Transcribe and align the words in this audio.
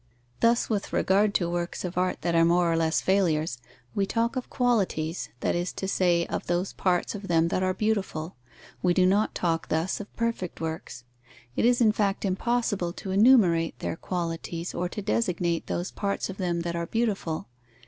Thus, 0.39 0.67
with 0.67 0.91
regard 0.93 1.35
to 1.35 1.47
works 1.47 1.85
of 1.85 1.95
art 1.95 2.23
that 2.23 2.33
are 2.33 2.43
more 2.43 2.71
or 2.71 2.75
less 2.75 3.01
failures, 3.01 3.59
we 3.93 4.07
talk 4.07 4.35
of 4.35 4.49
qualities, 4.49 5.29
that 5.41 5.53
is 5.53 5.71
to 5.73 5.87
say 5.87 6.25
of 6.25 6.47
those 6.47 6.73
parts 6.73 7.13
of 7.13 7.27
them 7.27 7.49
that 7.49 7.61
are 7.61 7.75
beautiful. 7.75 8.35
We 8.81 8.95
do 8.95 9.05
not 9.05 9.35
talk 9.35 9.67
thus 9.69 9.99
of 9.99 10.11
perfect 10.15 10.59
works. 10.59 11.03
It 11.55 11.65
is 11.65 11.81
in 11.81 11.91
fact 11.91 12.25
impossible 12.25 12.93
to 12.93 13.11
enumerate 13.11 13.77
their 13.77 13.95
qualities 13.95 14.73
or 14.73 14.89
to 14.89 15.03
designate 15.03 15.67
those 15.67 15.91
parts 15.91 16.31
of 16.31 16.37
them 16.37 16.61
that 16.61 16.75
are 16.75 16.87
beautiful. 16.87 17.47